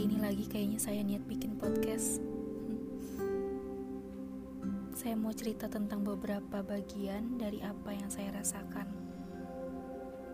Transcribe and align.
Hari 0.00 0.16
ini 0.16 0.24
lagi 0.24 0.48
kayaknya 0.48 0.80
saya 0.80 1.04
niat 1.04 1.28
bikin 1.28 1.60
podcast. 1.60 2.24
Saya 4.96 5.12
mau 5.12 5.28
cerita 5.36 5.68
tentang 5.68 6.00
beberapa 6.00 6.64
bagian 6.64 7.36
dari 7.36 7.60
apa 7.60 7.92
yang 7.92 8.08
saya 8.08 8.32
rasakan. 8.32 8.88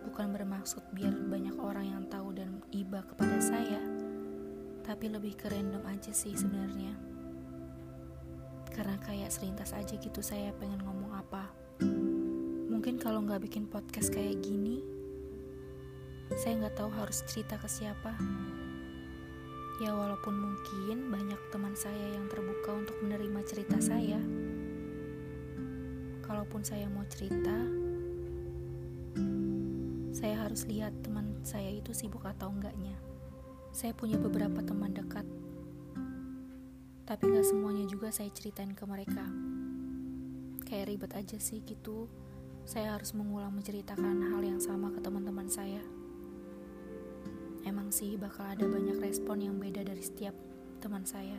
Bukan 0.07 0.31
bermaksud 0.31 0.87
biar 0.95 1.19
banyak 1.19 1.59
orang 1.59 1.83
yang 1.83 2.07
tahu 2.07 2.31
dan 2.31 2.63
iba 2.71 3.03
kepada 3.11 3.43
saya, 3.43 3.83
tapi 4.87 5.11
lebih 5.11 5.35
ke 5.35 5.51
random 5.51 5.83
aja 5.91 6.15
sih 6.15 6.39
sebenarnya. 6.39 6.95
Karena 8.71 9.03
kayak 9.03 9.35
selintas 9.35 9.75
aja 9.75 9.99
gitu 9.99 10.23
saya 10.23 10.55
pengen 10.63 10.79
ngomong 10.87 11.11
apa. 11.11 11.51
Mungkin 12.71 13.03
kalau 13.03 13.19
nggak 13.27 13.43
bikin 13.51 13.67
podcast 13.67 14.15
kayak 14.15 14.39
gini, 14.47 14.79
saya 16.39 16.55
nggak 16.55 16.79
tahu 16.79 16.91
harus 16.95 17.27
cerita 17.27 17.59
ke 17.59 17.67
siapa. 17.67 18.15
Ya 19.77 19.93
walaupun 19.93 20.41
mungkin 20.41 21.13
banyak 21.13 21.37
teman 21.53 21.77
saya 21.77 22.17
yang 22.17 22.25
terbuka 22.33 22.73
untuk 22.73 22.97
menerima 23.05 23.45
cerita 23.45 23.77
saya. 23.77 24.17
Kalaupun 26.25 26.65
saya 26.65 26.89
mau 26.89 27.05
cerita, 27.13 27.55
saya 30.17 30.49
harus 30.49 30.65
lihat 30.65 30.97
teman 31.05 31.45
saya 31.45 31.77
itu 31.77 31.93
sibuk 31.93 32.25
atau 32.25 32.49
enggaknya. 32.49 32.97
Saya 33.69 33.93
punya 33.93 34.17
beberapa 34.17 34.65
teman 34.65 34.97
dekat, 34.97 35.29
tapi 37.05 37.29
gak 37.29 37.45
semuanya 37.45 37.85
juga 37.85 38.09
saya 38.09 38.33
ceritain 38.33 38.73
ke 38.73 38.85
mereka. 38.89 39.29
Kayak 40.65 40.89
ribet 40.89 41.13
aja 41.15 41.37
sih 41.37 41.61
gitu, 41.63 42.09
saya 42.65 42.97
harus 42.97 43.13
mengulang 43.13 43.53
menceritakan 43.53 44.33
hal 44.33 44.41
yang 44.41 44.59
sama 44.59 44.89
ke 44.91 45.05
teman-teman 45.05 45.47
saya. 45.53 45.85
Emang 47.67 47.91
sih 47.91 48.15
bakal 48.15 48.47
ada 48.47 48.63
banyak 48.63 49.03
respon 49.03 49.43
yang 49.43 49.59
beda 49.59 49.83
dari 49.83 49.99
setiap 49.99 50.31
teman 50.79 51.03
saya. 51.03 51.35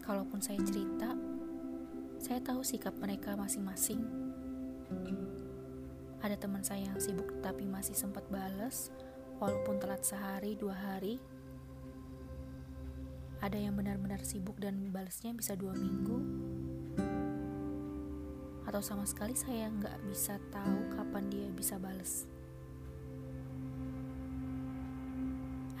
Kalaupun 0.00 0.40
saya 0.40 0.56
cerita, 0.64 1.12
saya 2.16 2.40
tahu 2.40 2.64
sikap 2.64 2.96
mereka 2.96 3.36
masing-masing. 3.36 4.00
Ada 6.24 6.40
teman 6.40 6.64
saya 6.64 6.88
yang 6.88 6.96
sibuk 6.96 7.28
tapi 7.44 7.68
masih 7.68 7.92
sempat 7.92 8.24
balas, 8.32 8.88
walaupun 9.36 9.76
telat 9.76 10.00
sehari 10.00 10.56
dua 10.56 10.72
hari. 10.72 11.20
Ada 13.44 13.60
yang 13.60 13.76
benar-benar 13.76 14.24
sibuk 14.24 14.56
dan 14.56 14.88
balasnya 14.88 15.36
bisa 15.36 15.52
dua 15.60 15.76
minggu. 15.76 16.18
Atau 18.64 18.80
sama 18.80 19.04
sekali 19.04 19.36
saya 19.36 19.68
nggak 19.68 20.08
bisa 20.08 20.40
tahu 20.48 20.88
kapan 20.96 21.28
dia 21.28 21.48
bisa 21.52 21.76
balas. 21.76 22.39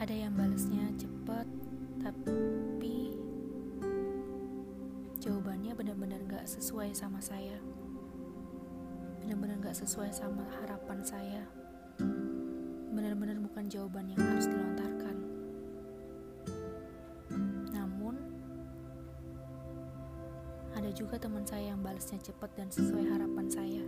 Ada 0.00 0.16
yang 0.16 0.32
balasnya 0.32 0.96
cepat, 0.96 1.44
tapi 2.00 3.12
jawabannya 5.20 5.76
benar-benar 5.76 6.24
gak 6.24 6.48
sesuai 6.48 6.96
sama 6.96 7.20
saya. 7.20 7.60
Benar-benar 9.20 9.60
gak 9.60 9.76
sesuai 9.76 10.08
sama 10.08 10.48
harapan 10.56 11.04
saya. 11.04 11.44
Benar-benar 12.96 13.44
bukan 13.44 13.68
jawaban 13.68 14.08
yang 14.08 14.24
harus 14.24 14.48
dilontarkan. 14.48 15.16
Namun, 17.68 18.16
ada 20.80 20.88
juga 20.96 21.20
teman 21.20 21.44
saya 21.44 21.76
yang 21.76 21.84
balasnya 21.84 22.24
cepat 22.24 22.56
dan 22.56 22.72
sesuai 22.72 23.04
harapan 23.04 23.46
saya. 23.52 23.84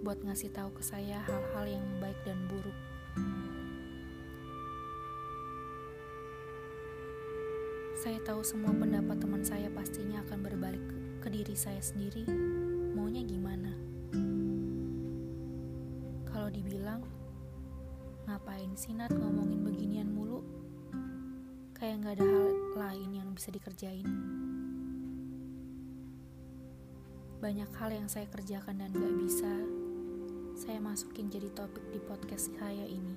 Buat 0.00 0.24
ngasih 0.24 0.56
tahu 0.56 0.72
ke 0.72 0.80
saya 0.88 1.20
hal-hal 1.28 1.68
yang 1.68 1.84
baik 2.00 2.16
dan 2.24 2.40
buruk. 2.48 2.78
Saya 8.00 8.16
tahu 8.24 8.40
semua 8.40 8.72
pendapat 8.72 9.20
teman 9.20 9.44
saya 9.44 9.68
pastinya 9.68 10.24
akan 10.24 10.40
berbalik 10.40 10.80
ke, 10.80 10.96
ke 11.20 11.28
diri 11.36 11.52
saya 11.52 11.84
sendiri. 11.84 12.24
Maunya 12.96 13.20
gimana? 13.20 13.76
Kalau 16.24 16.48
dibilang, 16.48 17.04
ngapain 18.24 18.72
sih 18.72 18.96
Nat 18.96 19.12
ngomongin 19.12 19.60
beginian 19.60 20.08
mulu? 20.08 20.40
Kayak 21.76 22.00
nggak 22.00 22.14
ada 22.16 22.24
hal 22.24 22.48
lain 22.80 23.10
yang 23.20 23.28
bisa 23.36 23.52
dikerjain. 23.52 24.08
Banyak 27.44 27.68
hal 27.76 27.92
yang 27.92 28.08
saya 28.08 28.24
kerjakan 28.32 28.80
dan 28.80 28.96
gak 28.96 29.16
bisa, 29.20 29.52
saya 30.56 30.80
masukin 30.80 31.28
jadi 31.28 31.52
topik 31.52 31.84
di 31.92 32.00
podcast 32.00 32.48
saya 32.56 32.84
ini. 32.88 33.16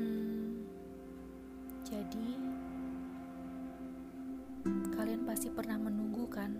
Hmm, 0.00 0.64
jadi 1.84 2.53
pasti 5.34 5.50
pernah 5.50 5.74
menunggu 5.74 6.30
kan? 6.30 6.54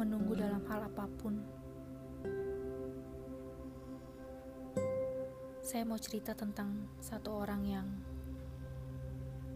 Menunggu 0.00 0.32
dalam 0.40 0.64
hal 0.64 0.88
apa 0.88 1.04
pun. 1.04 1.36
Saya 5.60 5.84
mau 5.84 6.00
cerita 6.00 6.32
tentang 6.32 6.96
satu 6.96 7.44
orang 7.44 7.60
yang 7.60 7.84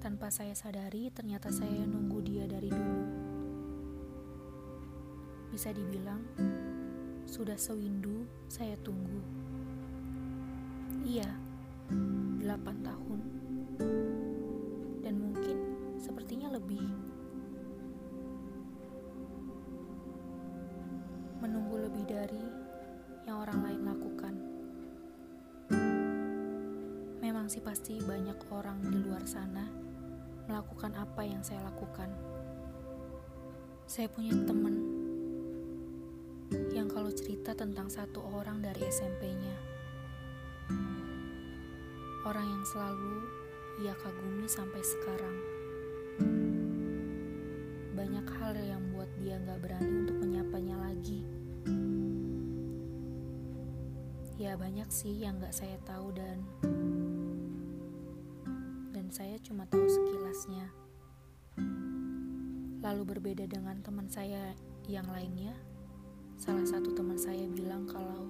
tanpa 0.05 0.28
saya 0.28 0.53
sadari 0.53 1.09
ternyata 1.09 1.49
saya 1.49 1.88
nunggu 1.88 2.21
dia 2.21 2.44
dari 2.44 2.69
dulu. 2.69 3.05
Bisa 5.56 5.72
dibilang 5.72 6.21
sudah 7.25 7.56
sewindu 7.56 8.28
saya 8.44 8.77
tunggu. 8.84 9.25
Iya, 11.09 11.32
delapan 12.44 12.77
tahun 12.84 13.21
sepertinya 16.10 16.50
lebih 16.50 16.82
menunggu 21.38 21.87
lebih 21.87 22.03
dari 22.03 22.43
yang 23.31 23.47
orang 23.47 23.62
lain 23.62 23.82
lakukan. 23.87 24.34
Memang 27.22 27.47
sih 27.47 27.62
pasti 27.62 28.03
banyak 28.03 28.43
orang 28.50 28.82
di 28.91 28.99
luar 29.06 29.22
sana 29.22 29.70
melakukan 30.50 30.99
apa 30.99 31.22
yang 31.22 31.47
saya 31.47 31.62
lakukan. 31.70 32.10
Saya 33.87 34.10
punya 34.10 34.34
teman 34.34 34.82
yang 36.75 36.91
kalau 36.91 37.15
cerita 37.15 37.54
tentang 37.54 37.87
satu 37.87 38.19
orang 38.34 38.59
dari 38.59 38.82
SMP-nya. 38.82 39.54
Orang 42.26 42.50
yang 42.50 42.66
selalu 42.66 43.15
ia 43.87 43.94
kagumi 43.94 44.50
sampai 44.50 44.82
sekarang 44.82 45.59
Sih 54.91 55.23
yang 55.23 55.39
gak 55.39 55.55
saya 55.55 55.78
tahu 55.87 56.11
dan 56.11 56.43
dan 58.91 59.06
saya 59.15 59.39
cuma 59.39 59.62
tahu 59.71 59.87
sekilasnya. 59.87 60.67
Lalu 62.83 63.03
berbeda 63.06 63.47
dengan 63.47 63.79
teman 63.87 64.11
saya 64.11 64.50
yang 64.91 65.06
lainnya, 65.15 65.55
salah 66.34 66.67
satu 66.67 66.91
teman 66.91 67.15
saya 67.15 67.47
bilang 67.55 67.87
kalau 67.87 68.27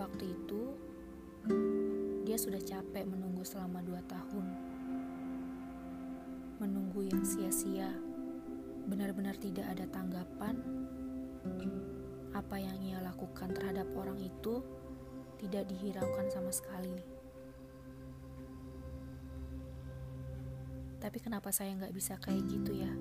waktu 0.00 0.32
itu 0.32 0.72
dia 2.24 2.40
sudah 2.40 2.64
capek 2.64 3.04
menunggu 3.04 3.44
selama 3.44 3.84
dua 3.84 4.00
tahun. 4.08 4.48
Menunggu 6.56 7.04
yang 7.04 7.20
sia-sia 7.20 7.92
benar-benar 8.88 9.36
tidak 9.36 9.76
ada 9.76 9.84
tanggapan, 9.92 10.56
apa 12.32 12.56
yang 12.56 12.80
ia 12.80 12.96
lakukan 13.04 13.52
terhadap 13.52 13.92
orang 13.92 14.16
itu 14.24 14.64
tidak 15.38 15.64
dihiraukan 15.70 16.26
sama 16.28 16.52
sekali. 16.52 16.98
Tapi 20.98 21.18
kenapa 21.22 21.54
saya 21.54 21.72
nggak 21.78 21.94
bisa 21.94 22.18
kayak 22.18 22.44
gitu 22.50 22.74
ya? 22.74 22.92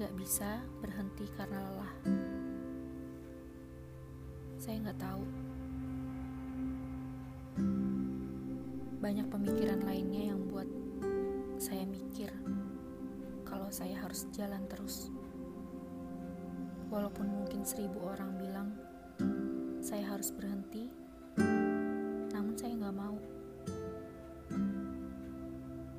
Nggak 0.00 0.14
bisa 0.16 0.64
berhenti 0.80 1.28
karena 1.36 1.60
lelah. 1.60 1.94
Saya 4.58 4.76
nggak 4.80 5.00
tahu. 5.00 5.24
Banyak 9.04 9.28
pemikiran 9.28 9.84
lainnya 9.84 10.32
yang 10.32 10.40
buat 10.48 10.66
saya 11.60 11.84
mikir 11.84 12.32
saya 13.74 13.98
harus 13.98 14.30
jalan 14.30 14.62
terus. 14.70 15.10
Walaupun 16.94 17.26
mungkin 17.26 17.66
seribu 17.66 18.06
orang 18.06 18.38
bilang 18.38 18.53
saya 19.94 20.10
harus 20.10 20.34
berhenti, 20.34 20.90
namun 22.34 22.58
saya 22.58 22.74
nggak 22.74 22.98
mau. 22.98 23.14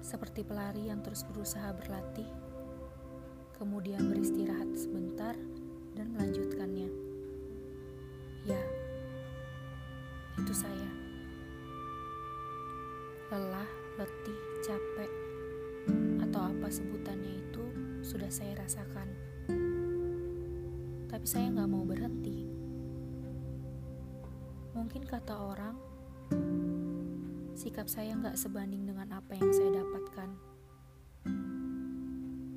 Seperti 0.04 0.44
pelari 0.44 0.92
yang 0.92 1.00
terus 1.00 1.24
berusaha 1.24 1.72
berlatih, 1.72 2.28
kemudian 3.56 4.04
beristirahat 4.12 4.68
sebentar 4.76 5.32
dan 5.96 6.12
melanjutkannya. 6.12 6.92
Ya, 8.44 8.60
itu 10.44 10.52
saya. 10.52 10.92
Lelah, 13.32 13.72
letih, 13.96 14.40
capek, 14.60 15.12
atau 16.20 16.52
apa 16.52 16.68
sebutannya 16.68 17.48
itu 17.48 17.64
sudah 18.04 18.28
saya 18.28 18.60
rasakan. 18.60 19.08
Tapi 21.08 21.24
saya 21.24 21.48
nggak 21.48 21.72
mau 21.72 21.88
berhenti. 21.88 22.55
Mungkin 24.86 25.02
kata 25.02 25.34
orang, 25.34 25.74
sikap 27.58 27.90
saya 27.90 28.14
nggak 28.22 28.38
sebanding 28.38 28.86
dengan 28.86 29.18
apa 29.18 29.34
yang 29.34 29.50
saya 29.50 29.82
dapatkan. 29.82 30.30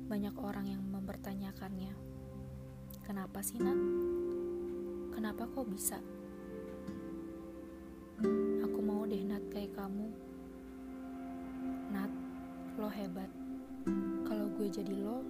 Banyak 0.05 0.37
orang 0.37 0.69
yang 0.69 0.85
mempertanyakannya, 0.93 1.89
kenapa 3.01 3.41
sih 3.41 3.57
Nat? 3.57 3.81
Kenapa 5.17 5.49
kok 5.49 5.73
bisa? 5.73 5.97
Aku 8.61 8.77
mau 8.77 9.09
deh 9.09 9.25
Nat 9.25 9.49
kayak 9.49 9.73
kamu. 9.73 10.13
Nat, 11.89 12.13
lo 12.77 12.93
hebat. 12.93 13.33
Kalau 14.29 14.53
gue 14.53 14.69
jadi 14.69 14.93
lo, 15.01 15.25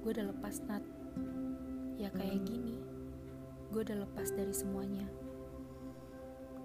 gue 0.00 0.08
udah 0.08 0.32
lepas 0.32 0.56
Nat. 0.72 0.84
Ya 2.00 2.08
kayak 2.08 2.48
gini, 2.48 2.80
gue 3.76 3.84
udah 3.84 4.08
lepas 4.08 4.32
dari 4.32 4.56
semuanya. 4.56 5.04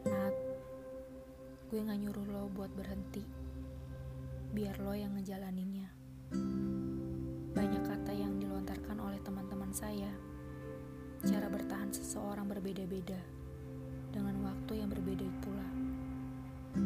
Nat, 0.07 0.35
gue 1.67 1.79
gak 1.83 1.99
nyuruh 1.99 2.27
lo 2.29 2.47
buat 2.53 2.71
berhenti. 2.77 3.25
Biar 4.55 4.79
lo 4.79 4.95
yang 4.95 5.17
ngejalaninnya. 5.19 5.89
Banyak 7.57 7.83
kata 7.83 8.13
yang 8.15 8.39
dilontarkan 8.39 8.97
oleh 9.01 9.19
teman-teman 9.25 9.73
saya 9.75 10.13
Cara 11.19 11.51
bertahan 11.51 11.91
seseorang 11.91 12.47
berbeda-beda, 12.47 13.19
dengan 14.15 14.39
waktu 14.39 14.79
yang 14.79 14.87
berbeda 14.87 15.27
pula. 15.43 15.67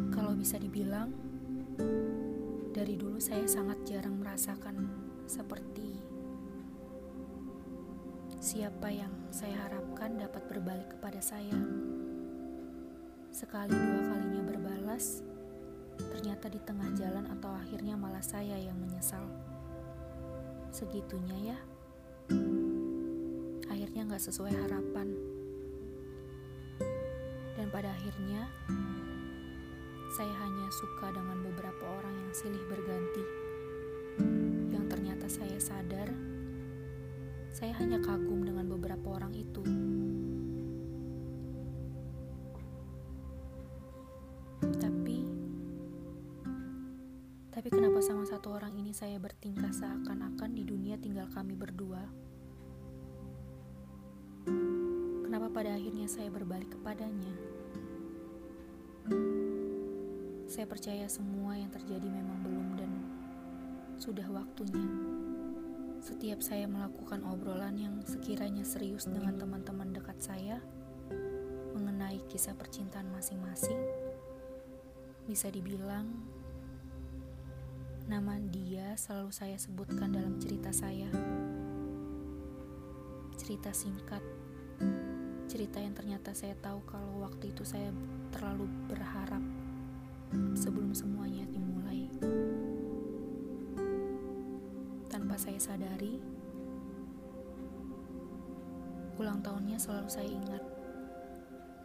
Kalau 0.10 0.34
bisa 0.34 0.58
dibilang, 0.58 1.14
dari 2.74 2.98
dulu 2.98 3.22
saya 3.22 3.46
sangat 3.46 3.78
jarang 3.86 4.18
merasakan 4.18 4.90
seperti 5.30 6.02
siapa 8.42 8.90
yang 8.90 9.14
saya 9.30 9.70
harapkan 9.70 10.18
dapat 10.18 10.50
berbalik 10.50 10.98
kepada 10.98 11.22
saya. 11.22 11.54
Sekali 13.44 13.76
dua 13.76 14.08
kalinya 14.08 14.40
berbalas, 14.56 15.20
ternyata 16.00 16.48
di 16.48 16.64
tengah 16.64 16.96
jalan 16.96 17.28
atau 17.28 17.52
akhirnya 17.52 18.00
malah 18.00 18.24
saya 18.24 18.56
yang 18.56 18.72
menyesal. 18.80 19.28
Segitunya 20.72 21.52
ya 21.52 21.58
akhirnya 23.68 24.08
nggak 24.08 24.24
sesuai 24.24 24.56
harapan. 24.56 25.12
Dan 27.60 27.68
pada 27.68 27.92
akhirnya, 27.92 28.48
saya 30.16 30.32
hanya 30.40 30.72
suka 30.72 31.12
dengan 31.12 31.44
beberapa 31.44 31.84
orang 32.00 32.16
yang 32.16 32.32
silih 32.32 32.64
berganti. 32.72 33.26
Yang 34.72 34.86
ternyata 34.88 35.28
saya 35.28 35.60
sadar, 35.60 36.16
saya 37.52 37.76
hanya 37.76 38.00
kagum 38.00 38.48
dengan 38.48 38.72
beberapa 38.72 39.20
orang 39.20 39.36
itu. 39.36 39.68
Saya 48.94 49.18
bertingkah 49.18 49.74
seakan-akan 49.74 50.54
di 50.54 50.62
dunia 50.62 51.02
tinggal 51.02 51.26
kami 51.34 51.58
berdua? 51.58 52.06
Kenapa 55.26 55.50
pada 55.50 55.74
akhirnya 55.74 56.06
saya 56.06 56.30
berbalik 56.30 56.78
kepadanya? 56.78 57.34
Saya 60.46 60.70
percaya 60.70 61.10
semua 61.10 61.58
yang 61.58 61.74
terjadi 61.74 62.06
memang 62.06 62.46
belum 62.46 62.68
dan 62.78 62.92
sudah 63.98 64.30
waktunya. 64.30 64.86
Setiap 65.98 66.46
saya 66.46 66.70
melakukan 66.70 67.26
obrolan 67.26 67.74
yang 67.82 67.98
sekiranya 68.06 68.62
serius 68.62 69.10
dengan 69.10 69.42
teman-teman 69.42 69.90
dekat 69.90 70.22
saya 70.22 70.62
mengenai 71.74 72.22
kisah 72.30 72.54
percintaan 72.54 73.10
masing-masing, 73.10 73.82
bisa 75.26 75.50
dibilang 75.50 76.14
nama 78.04 78.36
dia 78.52 78.96
selalu 79.00 79.32
saya 79.32 79.56
sebutkan 79.56 80.12
dalam 80.12 80.36
cerita 80.40 80.76
saya. 80.76 81.08
Cerita 83.40 83.72
singkat 83.72 84.24
cerita 85.54 85.78
yang 85.78 85.94
ternyata 85.94 86.34
saya 86.34 86.58
tahu 86.66 86.82
kalau 86.90 87.22
waktu 87.22 87.54
itu 87.54 87.62
saya 87.62 87.94
terlalu 88.34 88.66
berharap 88.90 89.44
sebelum 90.58 90.92
semuanya 90.98 91.46
dimulai. 91.46 92.10
Tanpa 95.14 95.38
saya 95.38 95.62
sadari, 95.62 96.18
ulang 99.22 99.46
tahunnya 99.46 99.78
selalu 99.78 100.10
saya 100.10 100.26
ingat, 100.26 100.64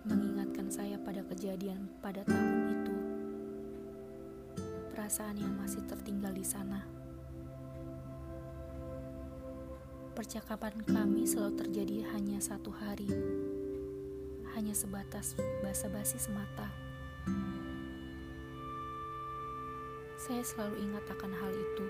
mengingatkan 0.09 0.73
saya 0.73 0.97
pada 1.05 1.21
kejadian 1.29 1.93
pada 2.01 2.25
tahun. 2.25 2.58
Perasaan 5.09 5.41
yang 5.41 5.57
masih 5.57 5.81
tertinggal 5.89 6.37
di 6.37 6.45
sana. 6.45 6.85
Percakapan 10.13 10.85
kami 10.85 11.25
selalu 11.25 11.65
terjadi 11.65 12.13
hanya 12.13 12.37
satu 12.45 12.69
hari 12.69 13.09
hanya 14.53 14.77
sebatas 14.77 15.33
basa-basi 15.65 16.21
semata. 16.21 16.69
Saya 20.21 20.45
selalu 20.45 20.77
ingat 20.77 21.05
akan 21.09 21.33
hal 21.41 21.53
itu. 21.57 21.87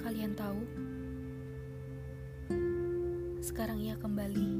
Kalian 0.00 0.32
tahu, 0.32 0.64
sekarang 3.44 3.76
ia 3.76 3.92
kembali. 4.00 4.52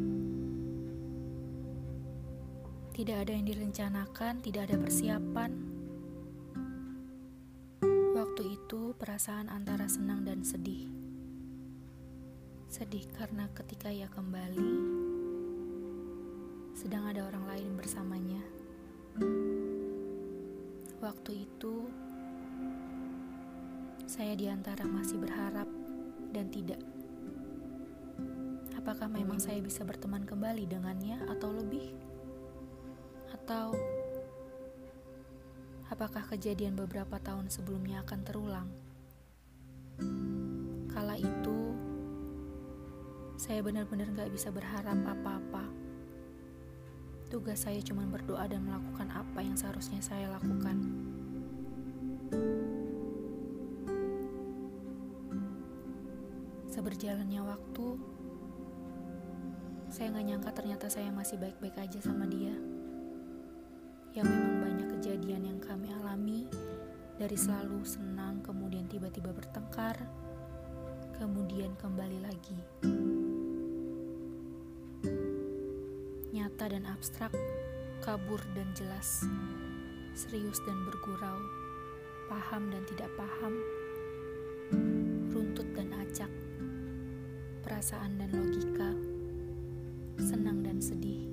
Tidak 2.92 3.16
ada 3.16 3.32
yang 3.32 3.48
direncanakan, 3.48 4.44
tidak 4.44 4.68
ada 4.68 4.76
persiapan. 4.76 5.69
Waktu 8.40 8.56
itu, 8.56 8.96
perasaan 8.96 9.52
antara 9.52 9.84
senang 9.84 10.24
dan 10.24 10.40
sedih. 10.40 10.88
Sedih 12.72 13.04
karena 13.12 13.44
ketika 13.52 13.92
ia 13.92 14.08
kembali, 14.08 14.72
sedang 16.72 17.04
ada 17.04 17.28
orang 17.28 17.44
lain 17.52 17.76
bersamanya. 17.76 18.40
Waktu 21.04 21.44
itu, 21.44 21.84
saya 24.08 24.32
di 24.32 24.48
antara 24.48 24.88
masih 24.88 25.20
berharap 25.20 25.68
dan 26.32 26.48
tidak. 26.48 26.80
Apakah 28.72 29.12
memang 29.12 29.36
saya 29.36 29.60
bisa 29.60 29.84
berteman 29.84 30.24
kembali 30.24 30.64
dengannya 30.64 31.28
atau 31.28 31.52
lebih? 31.52 31.92
Atau 33.36 33.76
apakah 35.90 36.24
kejadian 36.30 36.78
beberapa 36.78 37.18
tahun 37.18 37.50
sebelumnya 37.50 38.06
akan 38.06 38.20
terulang? 38.22 38.68
Kala 40.88 41.18
itu, 41.18 41.58
saya 43.36 43.60
benar-benar 43.60 44.14
gak 44.16 44.32
bisa 44.32 44.48
berharap 44.48 44.96
apa-apa 45.04 45.90
Tugas 47.30 47.62
saya 47.62 47.78
cuma 47.78 48.02
berdoa 48.10 48.42
dan 48.50 48.66
melakukan 48.66 49.06
apa 49.14 49.38
yang 49.38 49.54
seharusnya 49.54 50.02
saya 50.02 50.26
lakukan. 50.34 50.82
Seberjalannya 56.66 57.38
waktu, 57.46 57.86
saya 59.94 60.10
nggak 60.10 60.26
nyangka 60.26 60.50
ternyata 60.58 60.90
saya 60.90 61.14
masih 61.14 61.38
baik-baik 61.38 61.78
aja 61.78 62.02
sama 62.02 62.26
dia. 62.26 62.50
Ya 64.10 64.26
memang 64.26 64.39
dari 67.20 67.36
selalu 67.36 67.84
senang 67.84 68.40
kemudian 68.40 68.88
tiba-tiba 68.88 69.28
bertengkar, 69.36 69.92
kemudian 71.20 71.76
kembali 71.76 72.24
lagi. 72.24 72.56
nyata 76.30 76.72
dan 76.72 76.88
abstrak, 76.88 77.28
kabur 78.00 78.40
dan 78.56 78.64
jelas, 78.72 79.28
serius 80.16 80.56
dan 80.64 80.80
bergurau, 80.88 81.36
paham 82.32 82.72
dan 82.72 82.80
tidak 82.88 83.12
paham, 83.12 83.52
runtut 85.28 85.68
dan 85.76 85.92
acak, 86.00 86.32
perasaan 87.60 88.16
dan 88.16 88.32
logika, 88.32 88.96
senang 90.16 90.64
dan 90.64 90.80
sedih, 90.80 91.28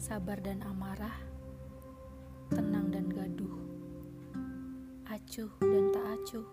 sabar 0.00 0.40
dan 0.40 0.64
amarah, 0.64 1.25
acuh 5.36 5.52
dan 5.68 5.92
tak 5.92 6.06
acuh, 6.16 6.48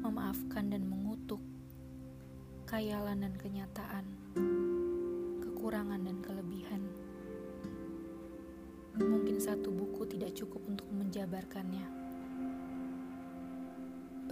memaafkan 0.00 0.72
dan 0.72 0.88
mengutuk, 0.88 1.44
kayalan 2.64 3.28
dan 3.28 3.36
kenyataan 3.36 4.08
kekurangan 5.44 6.00
dan 6.00 6.16
kelebihan. 6.24 6.80
Mungkin 8.96 9.36
satu 9.36 9.68
buku 9.68 10.08
tidak 10.16 10.32
cukup 10.32 10.64
untuk 10.64 10.88
menjabarkannya. 10.88 11.84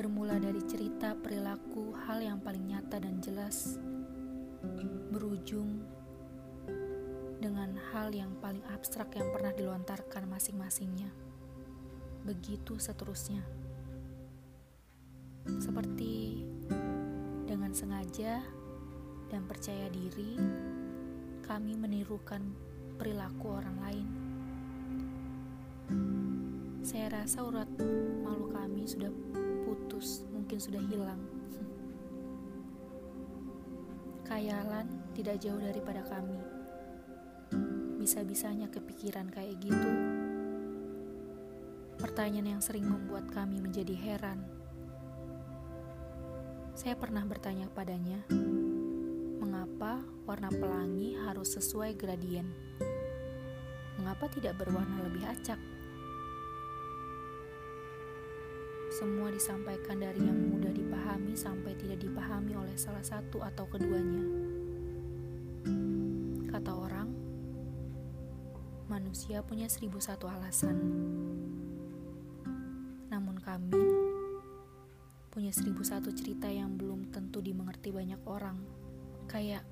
Bermula 0.01 0.41
dari 0.41 0.65
cerita 0.65 1.13
perilaku 1.13 1.93
hal 2.09 2.25
yang 2.25 2.41
paling 2.41 2.73
nyata 2.73 3.05
dan 3.05 3.21
jelas, 3.21 3.77
berujung 5.13 5.85
dengan 7.37 7.77
hal 7.93 8.17
yang 8.17 8.33
paling 8.41 8.65
abstrak 8.73 9.13
yang 9.13 9.29
pernah 9.29 9.53
dilontarkan 9.53 10.25
masing-masingnya. 10.25 11.24
Begitu 12.25 12.81
seterusnya. 12.81 13.45
Seperti 15.61 16.41
dengan 17.45 17.77
sengaja 17.77 18.41
dan 19.29 19.45
percaya 19.45 19.93
diri, 19.93 20.41
kami 21.45 21.77
menirukan 21.77 22.41
perilaku 22.97 23.61
orang 23.61 23.77
lain 23.85 24.09
saya 26.85 27.25
rasa 27.25 27.41
urat 27.41 27.67
malu 28.21 28.53
kami 28.53 28.85
sudah 28.85 29.09
putus, 29.65 30.29
mungkin 30.29 30.61
sudah 30.61 30.85
hilang. 30.85 31.17
Kayalan 34.29 34.87
tidak 35.17 35.41
jauh 35.41 35.59
daripada 35.59 36.05
kami. 36.05 36.37
Bisa-bisanya 37.97 38.69
kepikiran 38.69 39.33
kayak 39.33 39.57
gitu. 39.65 39.91
Pertanyaan 41.99 42.59
yang 42.59 42.63
sering 42.63 42.87
membuat 42.87 43.31
kami 43.31 43.63
menjadi 43.63 43.95
heran. 43.95 44.43
Saya 46.75 46.99
pernah 46.99 47.23
bertanya 47.23 47.71
padanya, 47.71 48.19
mengapa 49.39 50.03
warna 50.27 50.51
pelangi 50.51 51.15
harus 51.15 51.55
sesuai 51.55 51.95
gradien? 51.95 52.51
Mengapa 54.03 54.27
tidak 54.27 54.59
berwarna 54.59 55.07
lebih 55.07 55.23
acak? 55.23 55.61
Semua 58.95 59.27
disampaikan 59.35 59.99
dari 59.99 60.23
yang 60.23 60.55
mudah 60.55 60.71
dipahami 60.71 61.35
sampai 61.35 61.75
tidak 61.75 61.99
dipahami 61.99 62.55
oleh 62.55 62.79
salah 62.79 63.03
satu 63.03 63.43
atau 63.43 63.67
keduanya. 63.67 64.23
Kata 66.47 66.71
orang, 66.71 67.11
manusia 68.87 69.43
punya 69.43 69.67
seribu 69.67 69.99
satu 69.99 70.31
alasan. 70.31 70.79
Seribu 75.55 75.87
satu 75.87 76.11
cerita 76.11 76.51
yang 76.51 76.75
belum 76.75 77.15
tentu 77.15 77.39
dimengerti 77.39 77.95
banyak 77.95 78.19
orang. 78.27 78.59
Kayak 79.31 79.63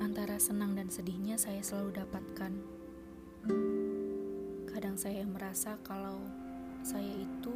antara 0.00 0.40
senang 0.40 0.72
dan 0.72 0.88
sedihnya 0.88 1.36
saya 1.36 1.60
selalu 1.60 2.00
dapatkan. 2.00 2.52
Kadang 4.72 4.96
saya 4.96 5.28
merasa 5.28 5.76
kalau 5.84 6.24
saya 6.80 7.20
itu 7.20 7.52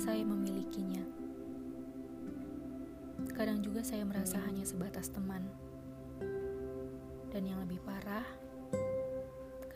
saya 0.00 0.24
memilikinya. 0.24 1.04
Kadang 3.36 3.60
juga 3.60 3.84
saya 3.84 4.08
merasa 4.08 4.40
hanya 4.48 4.64
sebatas 4.64 5.12
teman. 5.12 5.44
Dan 7.28 7.44
yang 7.44 7.60
lebih 7.60 7.84
parah, 7.84 8.24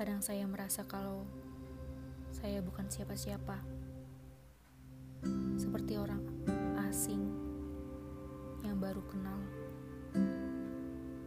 kadang 0.00 0.24
saya 0.24 0.48
merasa 0.48 0.80
kalau 0.88 1.28
saya 2.32 2.64
bukan 2.64 2.88
siapa-siapa. 2.88 3.77
Seperti 5.58 5.98
orang 5.98 6.22
asing 6.86 7.20
yang 8.62 8.78
baru 8.78 9.02
kenal. 9.10 9.40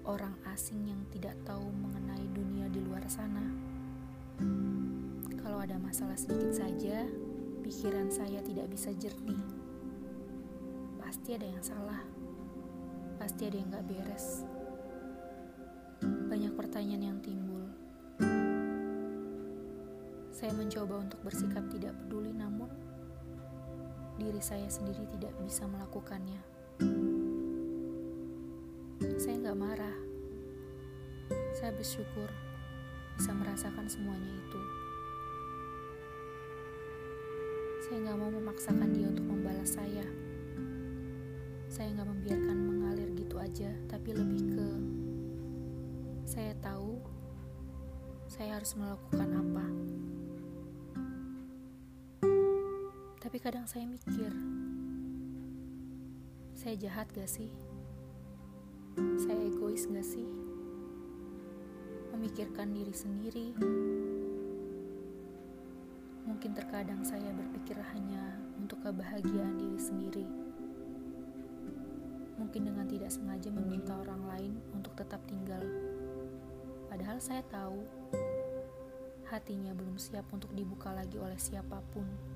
Orang 0.08 0.40
asing 0.50 0.88
yang 0.88 1.04
tidak 1.12 1.36
tahu 1.44 1.68
mengenai 1.70 2.26
dunia 2.32 2.72
di 2.72 2.80
luar 2.82 3.04
sana 3.12 3.44
ada 5.62 5.78
masalah 5.78 6.18
sedikit 6.18 6.58
saja, 6.58 7.06
pikiran 7.62 8.10
saya 8.10 8.42
tidak 8.42 8.66
bisa 8.74 8.90
jernih. 8.98 9.38
Pasti 10.98 11.38
ada 11.38 11.46
yang 11.46 11.62
salah, 11.62 12.02
pasti 13.22 13.46
ada 13.46 13.62
yang 13.62 13.70
gak 13.70 13.86
beres. 13.86 14.42
Banyak 16.02 16.58
pertanyaan 16.58 17.14
yang 17.14 17.20
timbul. 17.22 17.70
Saya 20.34 20.50
mencoba 20.58 21.06
untuk 21.06 21.22
bersikap 21.22 21.62
tidak 21.70 21.94
peduli, 22.02 22.34
namun 22.34 22.68
diri 24.22 24.38
saya 24.38 24.70
sendiri 24.70 25.02
tidak 25.18 25.34
bisa 25.42 25.66
melakukannya. 25.66 26.42
Saya 29.18 29.36
gak 29.50 29.58
marah. 29.58 29.98
Saya 31.58 31.74
bersyukur 31.74 32.30
bisa 33.18 33.34
merasakan 33.34 33.90
semuanya 33.90 34.30
itu. 34.30 34.62
Saya 37.86 37.98
nggak 38.08 38.20
mau 38.24 38.32
memaksakan 38.32 38.90
dia 38.96 39.08
untuk 39.10 39.28
membalas 39.28 39.76
saya. 39.76 40.06
Saya 41.68 41.92
nggak 41.92 42.08
membiarkan 42.08 42.58
mengalir 42.58 43.10
gitu 43.20 43.36
aja, 43.36 43.68
tapi 43.92 44.16
lebih 44.16 44.42
ke 44.58 44.68
saya 46.24 46.56
tahu 46.64 47.04
saya 48.32 48.56
harus 48.56 48.72
melakukan 48.80 49.30
apa. 49.38 49.66
Tapi 53.32 53.40
kadang 53.40 53.64
saya 53.64 53.88
mikir, 53.88 54.28
saya 56.52 56.76
jahat 56.76 57.08
gak 57.16 57.32
sih? 57.32 57.48
Saya 59.24 59.48
egois 59.48 59.88
gak 59.88 60.04
sih? 60.04 60.28
Memikirkan 62.12 62.76
diri 62.76 62.92
sendiri, 62.92 63.56
Mungkin 66.28 66.52
terkadang 66.52 67.08
saya 67.08 67.32
berpikir 67.32 67.80
hanya 67.96 68.36
untuk 68.60 68.84
kebahagiaan 68.84 69.56
diri 69.56 69.80
sendiri. 69.80 70.28
Mungkin 72.36 72.68
dengan 72.68 72.84
tidak 72.84 73.16
sengaja 73.16 73.48
meminta 73.48 73.96
orang 73.96 74.28
lain 74.28 74.54
untuk 74.76 74.92
tetap 75.00 75.24
tinggal. 75.24 75.64
Padahal 76.92 77.16
saya 77.24 77.40
tahu 77.48 77.80
hatinya 79.32 79.72
belum 79.72 79.96
siap 79.96 80.28
untuk 80.36 80.52
dibuka 80.52 80.92
lagi 80.92 81.16
oleh 81.16 81.40
siapa 81.40 81.80
pun. 81.96 82.31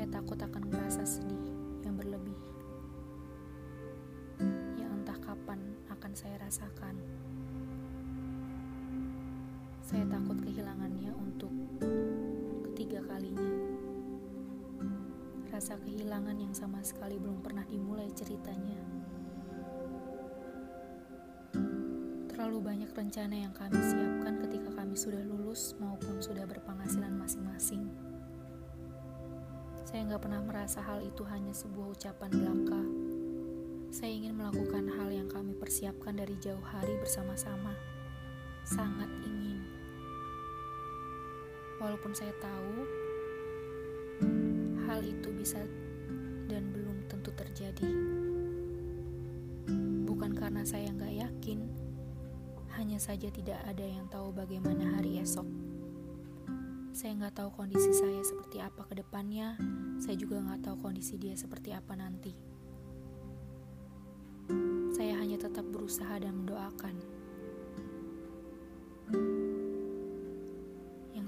Saya 0.00 0.16
takut 0.16 0.40
akan 0.40 0.64
merasa 0.72 1.04
sedih 1.04 1.44
yang 1.84 1.92
berlebih. 1.92 2.40
Yang 4.80 4.96
entah 4.96 5.20
kapan 5.20 5.60
akan 5.92 6.12
saya 6.16 6.40
rasakan. 6.40 6.96
Saya 9.84 10.08
takut 10.08 10.40
kehilangannya 10.40 11.12
untuk 11.20 11.52
ketiga 12.64 13.04
kalinya. 13.12 13.52
Rasa 15.52 15.76
kehilangan 15.76 16.48
yang 16.48 16.56
sama 16.56 16.80
sekali 16.80 17.20
belum 17.20 17.44
pernah 17.44 17.68
dimulai 17.68 18.08
ceritanya. 18.16 18.80
Terlalu 22.32 22.56
banyak 22.56 22.88
rencana 22.88 23.36
yang 23.36 23.52
kami 23.52 23.76
siapkan 23.84 24.40
ketika 24.48 24.80
kami 24.80 24.96
sudah 24.96 25.20
lulus 25.28 25.76
maupun 25.76 26.24
sudah 26.24 26.48
berpenghasilan 26.48 27.20
masing-masing. 27.20 28.09
Saya 29.90 30.06
nggak 30.06 30.22
pernah 30.22 30.38
merasa 30.38 30.78
hal 30.86 31.02
itu 31.02 31.26
hanya 31.26 31.50
sebuah 31.50 31.98
ucapan 31.98 32.30
belaka. 32.30 32.78
Saya 33.90 34.14
ingin 34.22 34.38
melakukan 34.38 34.86
hal 34.86 35.10
yang 35.10 35.26
kami 35.26 35.50
persiapkan 35.58 36.14
dari 36.14 36.38
jauh 36.38 36.62
hari 36.62 36.94
bersama-sama. 37.02 37.74
Sangat 38.62 39.10
ingin. 39.26 39.66
Walaupun 41.82 42.14
saya 42.14 42.30
tahu 42.38 42.86
hal 44.86 45.02
itu 45.02 45.26
bisa 45.34 45.58
dan 46.46 46.70
belum 46.70 47.10
tentu 47.10 47.34
terjadi. 47.34 47.90
Bukan 50.06 50.38
karena 50.38 50.62
saya 50.62 50.86
nggak 50.94 51.18
yakin, 51.18 51.66
hanya 52.78 53.02
saja 53.02 53.26
tidak 53.26 53.58
ada 53.66 53.82
yang 53.82 54.06
tahu 54.06 54.30
bagaimana 54.30 55.02
hari 55.02 55.18
esok. 55.18 55.50
Saya 57.00 57.16
nggak 57.16 57.32
tahu 57.32 57.64
kondisi 57.64 57.96
saya 57.96 58.20
seperti 58.20 58.60
apa 58.60 58.84
ke 58.84 58.92
depannya, 59.00 59.56
saya 59.96 60.20
juga 60.20 60.36
nggak 60.36 60.68
tahu 60.68 60.84
kondisi 60.84 61.16
dia 61.16 61.32
seperti 61.32 61.72
apa 61.72 61.96
nanti. 61.96 62.36
Saya 64.92 65.16
hanya 65.16 65.40
tetap 65.40 65.64
berusaha 65.64 66.20
dan 66.20 66.44
mendoakan. 66.44 67.20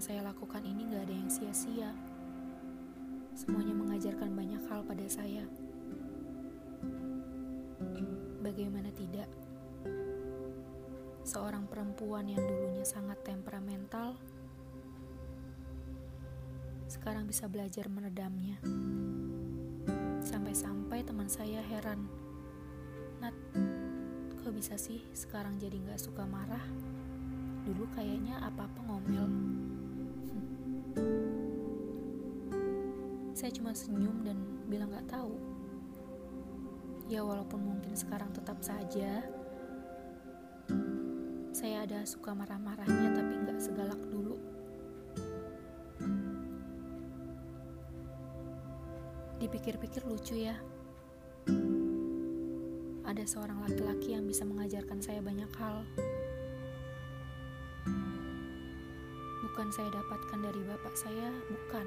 saya 0.02 0.18
lakukan 0.26 0.66
ini 0.66 0.90
gak 0.90 1.06
ada 1.06 1.14
yang 1.14 1.30
sia-sia. 1.30 1.94
Semuanya 3.38 3.70
mengajarkan 3.70 4.34
banyak 4.34 4.58
hal 4.66 4.82
pada 4.82 5.06
saya. 5.06 5.46
Bagaimana 8.42 8.90
tidak? 8.98 9.30
Seorang 11.22 11.70
perempuan 11.70 12.26
yang 12.26 12.42
dulunya 12.42 12.82
sangat 12.82 13.22
temperamental, 13.22 14.18
sekarang 17.02 17.26
bisa 17.26 17.50
belajar 17.50 17.90
meredamnya. 17.90 18.62
Sampai-sampai 20.22 21.02
teman 21.02 21.26
saya 21.26 21.58
heran, 21.58 22.06
Nat, 23.18 23.34
kok 24.38 24.54
bisa 24.54 24.78
sih 24.78 25.02
sekarang 25.10 25.58
jadi 25.58 25.82
gak 25.82 25.98
suka 25.98 26.22
marah? 26.22 26.62
Dulu 27.66 27.90
kayaknya 27.98 28.38
apa-apa 28.46 28.80
ngomel. 28.86 29.26
Saya 33.34 33.50
cuma 33.50 33.74
senyum 33.74 34.22
dan 34.22 34.38
bilang 34.70 34.94
gak 34.94 35.10
tahu. 35.10 35.34
Ya 37.10 37.26
walaupun 37.26 37.66
mungkin 37.66 37.98
sekarang 37.98 38.30
tetap 38.30 38.62
saja, 38.62 39.26
saya 41.50 41.82
ada 41.82 42.06
suka 42.06 42.30
marah-marahnya 42.30 43.10
tapi 43.10 43.42
gak 43.42 43.58
segalak 43.58 43.98
dulu. 44.06 44.51
Dipikir-pikir 49.42 50.06
lucu 50.06 50.38
ya 50.38 50.54
ada 53.12 53.28
seorang 53.28 53.60
laki-laki 53.60 54.16
yang 54.16 54.24
bisa 54.24 54.40
mengajarkan 54.40 54.96
saya 55.04 55.20
banyak 55.20 55.52
hal. 55.60 55.84
Bukan 59.44 59.68
saya 59.68 59.92
dapatkan 59.92 60.40
dari 60.40 60.64
bapak 60.64 60.96
saya, 60.96 61.28
bukan. 61.44 61.86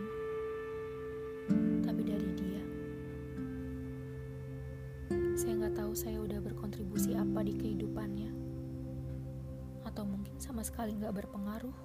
Tapi 1.82 2.02
dari 2.06 2.32
dia. 2.38 2.64
Saya 5.34 5.66
nggak 5.66 5.82
tahu 5.82 5.98
saya 5.98 6.22
udah 6.22 6.38
berkontribusi 6.46 7.18
apa 7.18 7.42
di 7.42 7.58
kehidupannya. 7.58 8.32
Atau 9.82 10.06
mungkin 10.06 10.38
sama 10.38 10.62
sekali 10.62 10.94
nggak 10.94 11.26
berpengaruh. 11.26 11.78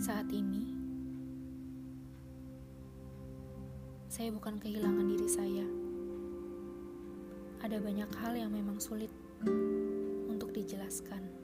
Saat 0.00 0.32
ini, 0.32 0.49
saya 4.10 4.34
bukan 4.34 4.58
kehilangan 4.58 5.06
diri 5.06 5.28
saya. 5.30 5.66
Ada 7.62 7.78
banyak 7.78 8.10
hal 8.18 8.34
yang 8.34 8.50
memang 8.50 8.82
sulit 8.82 9.14
untuk 10.26 10.50
dijelaskan. 10.50 11.39